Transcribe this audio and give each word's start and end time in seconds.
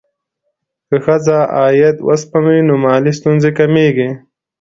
که 0.87 0.95
ښځه 1.05 1.37
عاید 1.57 1.95
وسپموي، 2.07 2.59
نو 2.67 2.75
مالي 2.83 3.11
ستونزې 3.19 3.51
کمېږي. 3.59 4.09